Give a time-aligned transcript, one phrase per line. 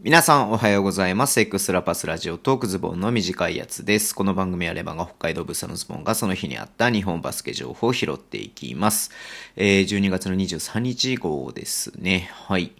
[0.00, 1.40] 皆さんおはようございます。
[1.40, 4.14] エクスラパスラジオトークズボンの短いやつです。
[4.14, 9.10] この番組はレバが北海道ブサのズボンがその日にあった日本バスケ情報を拾っていきます。
[9.56, 12.30] えー、12月の23日号ですね。
[12.32, 12.70] はい。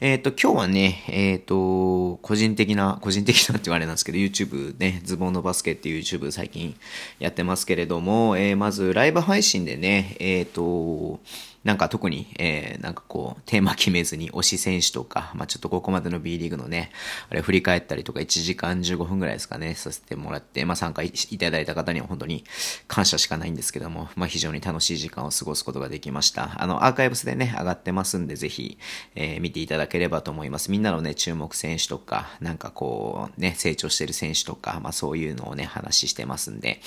[0.00, 6.74] えっ、ー、と、今日はね、えっ、ー、と、個人的な、個人的なって言われなんですけど、YouTube ね、ズボンのバスケっていう YouTube 最近
[7.20, 11.20] やってますけれども、えー、まずライブ配信でね、えっ、と、
[11.64, 16.90] なんか特に、えー、なんかこう、テーマ決めずに推し選手とか、まあちょっとここまでの B リーグのね、
[17.30, 22.44] あれ振り返ったりとか1時間15分ぐらいですかね、させてもらって、まあ参加いただいた方には本当に
[22.86, 26.62] 感謝しかないんですけども、まあ非常に楽しい時間を過ごすことができました。
[26.62, 28.76] あの、アーカイブスでね、上がってますんで、ぜひ、
[29.14, 30.70] えー、見ていただければと思います。
[30.70, 36.82] みんなのね、注目選手とか、なんかこう、ね、成長してる選手とか、まあそういうのをね、話してますんで、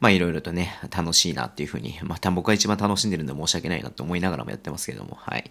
[0.00, 5.50] まあいろいろとね、楽しいなっていうふうに、 また僕が一番楽しんでるんで申し訳ないなって思いながらもやってますけども、はい。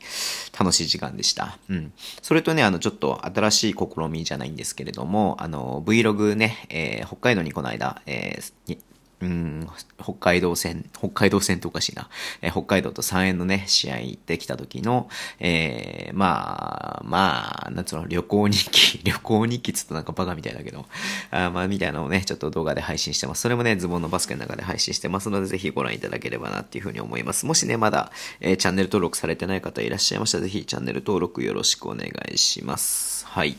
[0.58, 1.58] 楽しい時間でした。
[1.70, 1.94] うん。
[2.21, 8.77] それとね、あの、ちょっと新しい試みじゃないんですけれども、あの、Vlog ね、えー、北海道にこの間、えー、
[9.21, 9.68] うん、
[10.02, 12.10] 北海道戦、北海道戦とおかしいな。
[12.41, 20.86] えー、北海道と3円のね、試合行ってきた時の、えー、まあ、まあ、なんつうの、旅行日記、 旅行日記つっとなんかバカみたいだけど、
[21.32, 23.41] あまあ、みたいなのをね、ちょっと動画で配信してます。
[23.41, 27.46] それもね、ズボンのバスケの中で配信してますので、ぜひご覧いただければなっていうふうに思います。
[27.46, 33.26] もしね、まだ、えー、チャンネル登録されてない方いらっしゃいましたら、ぜひチャンネル登録よろしくお願いします。
[33.26, 33.58] はい。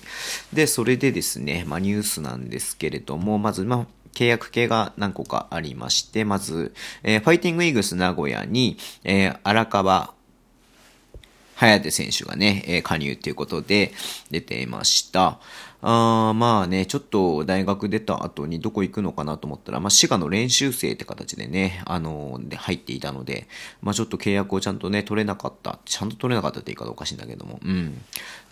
[0.52, 10.14] で、それでですね、まあ、ニュースなんですけれども、まず、まあ、契約系が何個かありまして、まず、えー、ファイティングイーグス名古屋に、えー、荒川
[11.54, 13.92] 早手選手がね、えー、加入ということで
[14.30, 15.38] 出ていました。
[15.82, 23.46] あまあね、ちょっと大学出た後にどこ行くのかなと思ったら、まあ、滋賀の練習生って形でね、あのー、で入っていたので、
[23.82, 28.00] まあ、ちょっと契約をちゃんとね、取れなかった、ちゃんと取れなかったって言い方おかしいんだけども、うん、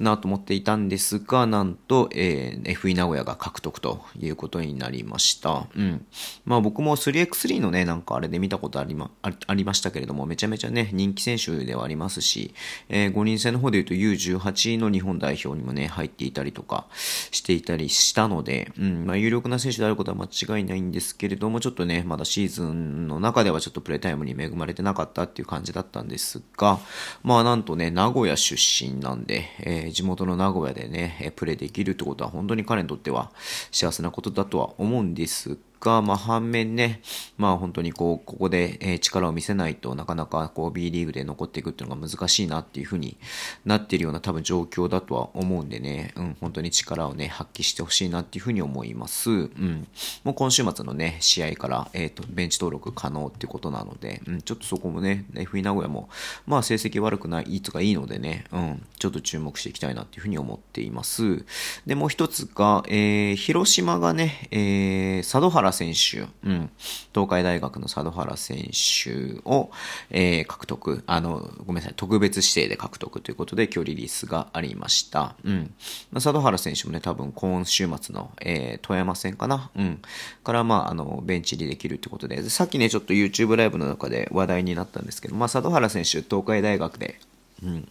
[0.01, 5.67] なと思っていたんですが、なんと、えー、FE 名古屋が獲得ということになりました。
[5.75, 6.07] うん。
[6.45, 12.55] まあ僕も 3x3 のね、なんかあれで見たことありま、ありましたけれども、めちゃめちゃね、人気選手ではありますし、
[12.89, 16.87] えー、5人制の方で言うと U18 の日本代表にもね、入っていたりとか、
[17.31, 26.79] していたりしたので、うん、まあ、有力な選手であることは間違いないんですけれども、ちょっとね、まだシーズンの中ではちょっとプレータイムに恵まれてなかったっていう感じだったんですが、
[27.23, 33.31] まあなんとね、名古屋出身なんで、えー、地元の名古屋でね、プレーできるってことは本当に彼にとっては
[33.71, 37.03] 幸せなことだとは思うんですが、がまあ、反面ね、
[37.37, 43.19] まあ、本当にこう、ここで、え力を見せないとなかなかこう B リーグで残っていくっていうのが難しいなっていうふうに
[43.65, 49.31] なっているような多分状況だとは思うんでね、うん、本当に力をね、発揮してほしいなっていうふうに思います。
[49.31, 49.87] うん。
[50.25, 56.09] もう今週末のね、試合から、えっ、ー、と、ベンチ登録可能っていうことなので、うん、ちょっとそこもね、FE 名古屋も、
[56.47, 61.45] まあ、成績悪くない、いいとかいいのでね、うん、ちょっと注目していきたいなっていうふうに思っています。
[61.87, 66.71] で、もう一つが、えー、広島がね、えー、佐渡原選手、うん、
[67.13, 69.71] 東海大学の佐渡原選手を、
[70.11, 75.35] えー、獲得、あの、ごめんなさい、特別指定で獲得ということで今日リリースがありました。
[75.45, 75.75] うん。
[76.15, 80.01] 佐渡原選手もね、多分今週末の、えー、富山戦かなうん。
[80.43, 87.19] から、まあ、あの、ベンチ入りできるということで、さっきね、ちょっと YouTube ライブの中で話題になったんですけど、まあ、佐渡原選手、東海大学で、
[87.63, 87.89] うん。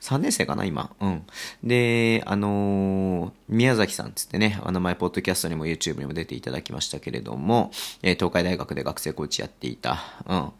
[0.00, 0.90] 3年生かな、今。
[1.00, 1.26] うん。
[1.62, 7.70] で、あのー、宮崎さんつってね、あの前、ポッドキャストにも YouTube にも出ていただきましたけれども、
[8.02, 10.50] えー、東海大学で学生コーチやっていた、うん。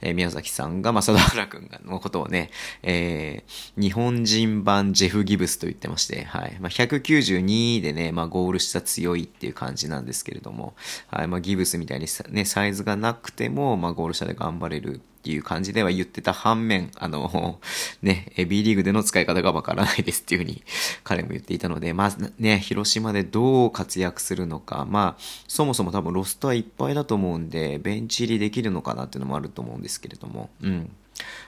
[0.00, 2.50] えー、宮崎さんが、まあ、佐田原くんのことをね、
[2.82, 6.56] えー、日本人版ジェフ・ギブスと言ってまして、はい。
[6.60, 10.74] まあ、192でね、まあ、ゴールした強いっていう感じなんですけれども、
[11.08, 11.28] はい。
[11.28, 17.58] まあ、ギブスみたいにね、サイズがなくても、まあ、ゴール下で頑張れるっていう感じでは言ってた反面、あの、
[18.02, 20.62] ね、B リーグでの使い方がわからないですっていうふうに
[21.02, 30.90] 彼も言っていたので、まあね、広島でどう活躍するのか、まあ、そもそも多分ロストはいっぱいだと思うんで、ベンチ入りできるのかなっていうのもあると思うんですけれども、うん。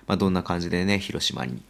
[0.07, 1.61] まあ、どんな感じでね、広島に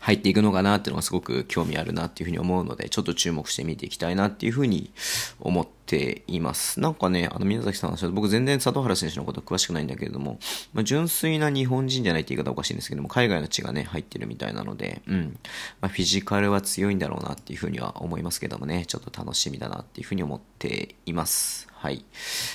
[0.00, 4.90] 入っていくのかなっていうのがすごく興味あるなっていうふうに思うので、ちょっと注目して見ていきたいなっていうふうに
[5.38, 6.80] 思ってています。
[6.80, 10.38] なんかね、あの、宮崎さんの話僕全然佐藤原選手のこと詳しくないんだけれども、
[10.72, 15.38] まあ、純粋な日本人じゃないって言い方おかしいんですけども、海外の血がね、入ってるみたいなので、うん。
[15.80, 21.72] まあ、フィジカルは強いんだろうなっていうふうには思いますけどもね、ちょっと楽しみだなっていうふうに思っています。
[21.82, 22.04] はい。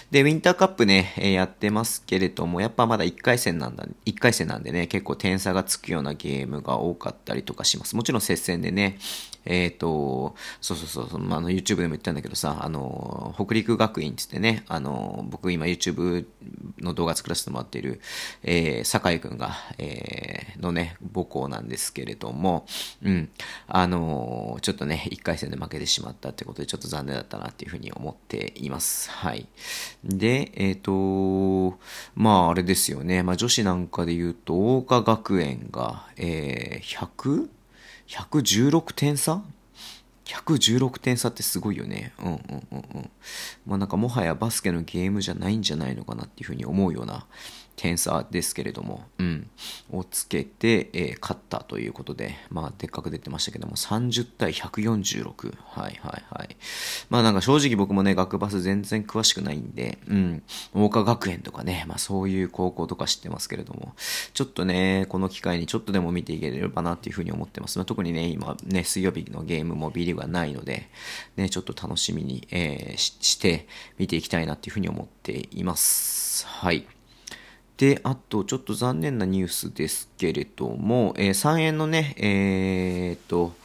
[0.10, 7.98] で、ウィンターカップね、えー、やってますけれども、やっぱまだ1回戦なんだ、1回戦なんでね、結構点差がつくようなゲームが多かったりとかします。
[7.98, 8.98] もちろん接戦でね、
[9.44, 16.26] えっ、ー、と、そうそうそう、まあの、YouTube でも言ったんだけどさ、あの、北陸学院つってね、あの、僕今 YouTube
[16.80, 18.02] の動画作らせてもらっている、
[18.44, 22.66] えー、酒井くんが、えー、のね、母校なんですけれども、
[23.04, 23.30] うん、
[23.68, 29.10] あの、ちょっとね、1回戦で負けてしまったってことで、ちょっと残念だったなっていうふうに思っています。
[29.10, 29.48] はい。
[30.04, 31.80] で、えっ、ー、と、
[32.16, 37.50] まあ、あれですよね、まあ、女子なんかで言うと、桜花学園が、えー、100?
[38.08, 39.44] 116点差
[40.28, 42.14] 116点差ってすごいよね。
[42.20, 42.40] うんうん
[42.72, 43.10] うんうん。
[43.66, 47.26] まあなんかもはやバスケのゲームじゃないんじゃないのかなっていうふうに思うような
[47.78, 49.50] 点差ですけれども、うん、
[49.92, 55.54] をつけて、えー、勝ったということで、まあ、でっかく出てましたけども、30対146。
[55.64, 56.58] はいはいはい。
[57.10, 60.44] まあなんか正直僕もね、学バス全然詳しくないんで、うん、
[60.74, 63.94] 桜花学園とかね、まあそういう高校とか知ってますけれども、
[64.34, 67.78] ちょっとね、この機会にちょっとでも見ていければなっていうふうに思ってます。
[67.78, 70.90] まあ、特にね、今ね、水曜日のゲームもビリがないので、
[71.36, 73.68] ね、ちょっと楽しみに、えー、して
[74.00, 76.48] 見ていきたいなっていうふうに思っています。
[76.48, 76.97] はい。
[77.78, 83.56] で、あと、ちょっと残念なニュースですけれども、えー、3円のね、えー、っと、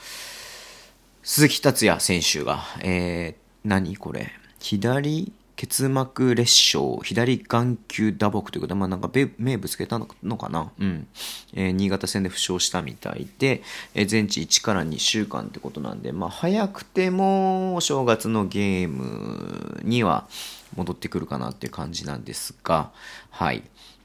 [1.22, 10.06] 鈴木達也選手が、えー、何これ、左結膜裂傷、左眼球打撲ということで、まあなんか名ぶつけたの
[10.36, 10.72] かな？
[10.78, 11.06] うん。
[11.54, 13.62] えー、新潟戦で負傷したみたいで、
[13.94, 20.26] えー、全治1から2週間ってことなんで、まあ早くてもお正月のゲームには
[20.74, 22.90] 戻ってくるかなっていう感じなんですが、
[23.30, 23.62] はい。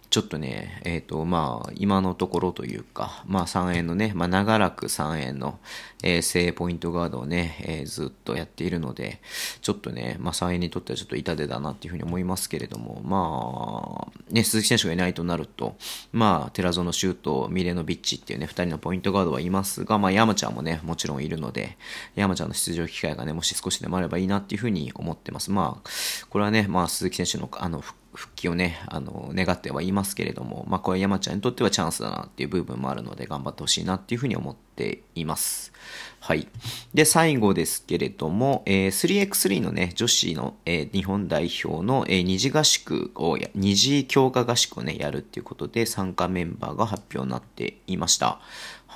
[0.09, 5.59] ちょっとね、えっ、ー、と、まあ、今のところというか、まあ、3円のね、まあ、長らく3円の、
[6.01, 9.19] えー、正ポイントガードをね、えー、ずっとやっているので、
[9.61, 15.75] ちょっとね、まあ、3円にとってはちょっと痛手だなっていうふうに思いますけれども、まあ、ね、鈴木選手がいないとなると、
[16.13, 21.77] まあ、寺園シュート、ミレノビッチっていうね、2人のポイントガードはいますが、まあ、山ちゃんもね、もちろんいるので、
[22.15, 25.51] 山ちゃんの出場機会がね、もし少しでもあればいいなっていうふうに思ってます。
[25.51, 25.89] まあ、
[26.29, 35.73] これはね、まあ、鈴木選手の、あの、復復帰をね、あの、願ってはいますけれども、まあ、これ山ちゃんにとってはチャンスだなっていう部分もあるので、頑張ってほしいなっていうふうに思ってています。
[36.19, 36.47] はい。
[36.93, 48.39] で、最後ですけれども、えー、3x3 のね、女子の、えー、日本代表の、えー、二次合宿をや、二次強化合宿をね、やるっていうことで、参加メンバーが発表になっていました。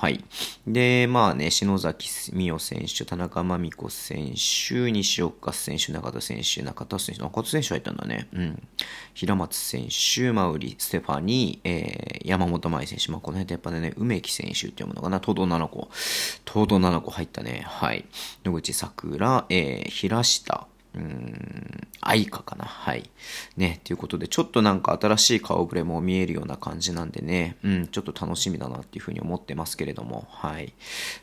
[0.02, 0.24] はい。
[0.66, 8.26] で、まあね、篠崎美代選手、田中真美子選手、西岡選手、中田選手、中田選手、中田選手入ったんだね。
[8.32, 8.62] うん。
[9.14, 15.88] 平松選手、マウリ、ステファニー、えー、山本舞選手、まあこの辺でやっぱね、梅木選手って読むのかな、東堂7個。
[16.46, 17.64] 東堂7個入ったね。
[17.66, 18.04] はい。
[18.44, 22.64] 野口桜、えー、平下、うーん、愛花かな。
[22.64, 23.08] はい。
[23.56, 30.72] ね、ということで、ちょっとなんか新しい顔ぶれも見えるような感じなんでね、うん、ちょっと楽しみだなっていうふうに思ってますけれども、はい。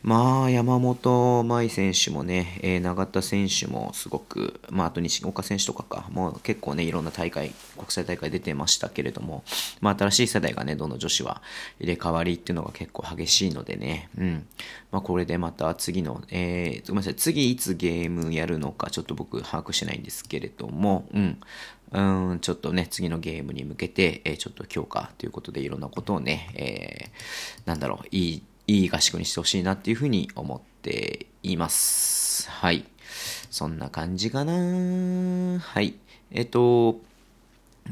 [0.01, 9.43] まあ、山本舞選手もね、えー、永田選手もすごく、まあ、あと西岡選手とかか、もう結構ね、いろんな大会、国際大会出てましたけれども、
[9.81, 11.41] まあ、新しい世代がね、どんどん女子は
[11.79, 14.47] 入れ替わりっていうのが結構激しいのでね、うん。
[14.91, 21.39] まあ、これでまた次の、えー、ごめんなさい、次いつゲームやるのか、ちょっと僕、握してないんですけれども、うん。
[21.91, 32.49] うん、ちょっとね、次のゲームに向けて、えー、ちょっと強化ということでいろんなことをね、えー、なんだろう、いい、いい合宿にしてほしいなっていうふうに思っています。
[32.49, 32.85] はい。
[33.49, 35.95] そんな感じかなはい。
[36.31, 37.01] えっ、ー、と、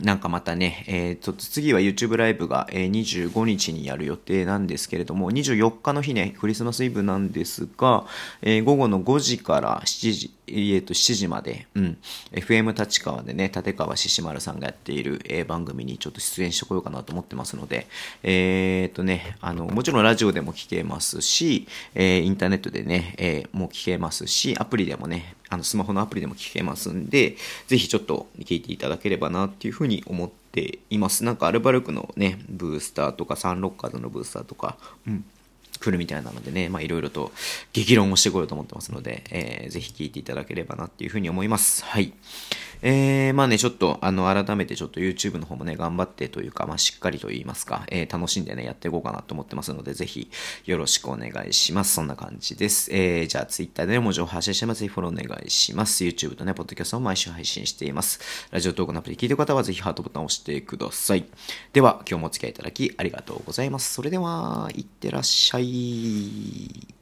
[0.02, 8.06] なんかまたね、えー、と次は YouTube ライブが、え、25日にやる予定なんですけれども、24日の日ね、クリスマスイブなんですが、
[8.42, 11.98] えー、午後の5時から7時、えー、と7時まで、うん、
[12.32, 17.88] FM 立川でね、立川獅子丸さんがやっている、えー、番組にちょっと出演してこようかなと思ってますので、
[18.24, 27.38] えっ、ー、とね、あの、もちろんラジオでも聞けますし、えー、インターネットでね、えー、もう聞けますし、アプリでもね、あの、スマホのアプリでも聞けますんで、
[27.68, 31.24] ぜひちょっと聞いていただければなっていうふうに思っています。
[31.24, 34.78] なんかアルバルクのね、ブースターとか、サンロッカーズのブースターとか、
[35.08, 35.24] うん、
[35.80, 37.32] 来るみたいなのでね、まあいろいろと
[37.74, 41.84] 激論をしてこようと思ってますので、えー、ぜひ聞いていただければなっていうふうに思います。
[41.86, 42.14] はい。
[42.82, 50.30] えー、まあね、ちょっと、あの、改めてちょっと YouTube の方もね、頑張ってというか、まあしっかりと言いますか、えー、楽しんでね、やっていこうかなと思ってますので、ぜひ
[50.66, 51.94] よろしくお願いします。
[51.94, 52.90] そんな感じです。
[52.94, 54.80] えー、じゃあ Twitter でも情報発信してます。
[54.82, 56.04] ぜひフォローお願いします。
[56.04, 58.20] YouTube とね、ポッドキャストも毎週配信しています。
[58.52, 61.26] ラジオトークのアプリ聞いてる方はぜひハートボタンを押してください。
[61.74, 63.94] では、今日もお付き合いいただきありがとうございます。
[63.94, 66.97] それでは、いってらっしゃい。